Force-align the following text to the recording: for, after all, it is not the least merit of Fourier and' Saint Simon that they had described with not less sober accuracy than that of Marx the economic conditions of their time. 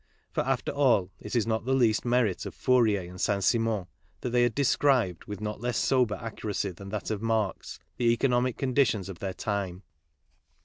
for, 0.31 0.41
after 0.41 0.71
all, 0.71 1.11
it 1.19 1.35
is 1.35 1.45
not 1.45 1.65
the 1.65 1.75
least 1.75 2.05
merit 2.05 2.43
of 2.47 2.55
Fourier 2.55 3.07
and' 3.07 3.21
Saint 3.21 3.43
Simon 3.43 3.85
that 4.21 4.31
they 4.31 4.41
had 4.41 4.55
described 4.55 5.25
with 5.25 5.39
not 5.39 5.61
less 5.61 5.77
sober 5.77 6.15
accuracy 6.19 6.71
than 6.71 6.89
that 6.89 7.11
of 7.11 7.21
Marx 7.21 7.77
the 7.97 8.05
economic 8.11 8.57
conditions 8.57 9.09
of 9.09 9.19
their 9.19 9.35
time. 9.35 9.83